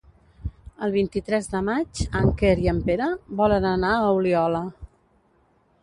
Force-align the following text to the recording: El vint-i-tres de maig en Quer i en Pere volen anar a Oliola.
El 0.85 0.93
vint-i-tres 0.95 1.49
de 1.51 1.61
maig 1.67 2.01
en 2.21 2.31
Quer 2.41 2.55
i 2.65 2.73
en 2.73 2.81
Pere 2.91 3.13
volen 3.43 3.71
anar 3.77 3.95
a 3.99 4.13
Oliola. 4.19 4.65